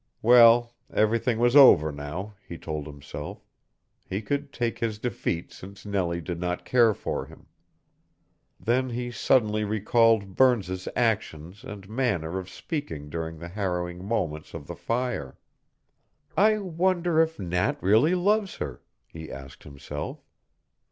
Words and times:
Well, 0.23 0.73
everything 0.91 1.37
was 1.37 1.55
over 1.55 1.91
now, 1.91 2.33
he 2.47 2.57
told 2.57 2.87
himself. 2.87 3.45
He 4.09 4.19
could 4.23 4.51
take 4.51 4.79
his 4.79 4.97
defeat 4.97 5.53
since 5.53 5.85
Nellie 5.85 6.21
did 6.21 6.39
not 6.39 6.65
care 6.65 6.95
for 6.95 7.27
him. 7.27 7.45
Then 8.59 8.89
he 8.89 9.11
suddenly 9.11 9.63
recalled 9.63 10.35
Burns's 10.35 10.87
actions 10.95 11.63
and 11.63 11.87
manner 11.87 12.39
of 12.39 12.49
speaking 12.49 13.11
during 13.11 13.37
the 13.37 13.49
harrowing 13.49 14.03
moments 14.03 14.55
of 14.55 14.65
the 14.65 14.75
fire. 14.75 15.37
"I 16.35 16.57
wonder 16.57 17.21
if 17.21 17.37
Nat 17.37 17.77
really 17.83 18.15
loves 18.15 18.55
her?" 18.55 18.81
he 19.07 19.31
asked 19.31 19.61
himself. 19.65 20.25